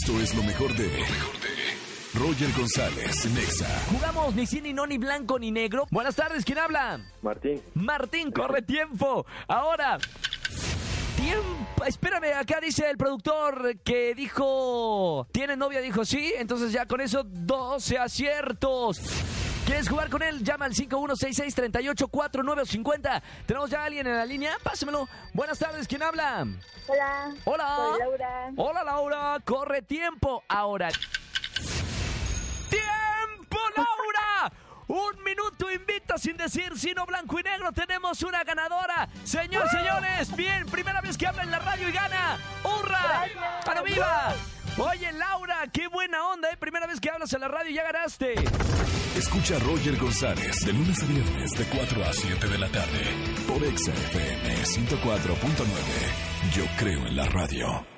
[0.00, 0.88] Esto es lo mejor de.
[2.14, 3.66] Roger González, Nexa.
[3.90, 5.88] Jugamos ni sí, ni no, ni blanco, ni negro.
[5.90, 7.00] Buenas tardes, ¿quién habla?
[7.20, 9.26] Martín, Martín, corre tiempo.
[9.48, 9.98] Ahora.
[11.16, 11.84] Tiempo.
[11.84, 15.26] Espérame, acá dice el productor que dijo.
[15.32, 15.80] ¿Tiene novia?
[15.80, 16.32] Dijo sí.
[16.38, 19.00] Entonces ya con eso 12 aciertos.
[19.68, 20.42] ¿Quieres jugar con él?
[20.42, 23.22] Llama al 5166-384950.
[23.44, 24.56] ¿Tenemos ya a alguien en la línea?
[24.62, 25.06] Pásamelo.
[25.34, 26.46] Buenas tardes, ¿quién habla?
[26.86, 27.34] Hola.
[27.44, 27.76] Hola.
[27.76, 28.50] Soy Laura.
[28.56, 28.77] Hola,
[29.44, 30.42] Corre tiempo.
[30.48, 30.88] Ahora.
[32.68, 34.52] ¡Tiempo, Laura!
[34.88, 37.72] Un minuto invita sin decir sino blanco y negro.
[37.72, 39.08] Tenemos una ganadora.
[39.24, 42.38] Señor, señores, bien, primera vez que habla en la radio y gana.
[42.64, 43.26] ¡Hurra!
[43.64, 44.34] ¡Para viva!
[44.78, 46.56] Oye, Laura, qué buena onda, ¿eh?
[46.56, 48.34] Primera vez que hablas en la radio y ya ganaste.
[49.16, 53.02] Escucha a Roger González de lunes a viernes de 4 a 7 de la tarde
[53.48, 56.54] por Exa FM 104.9.
[56.54, 57.97] Yo creo en la radio.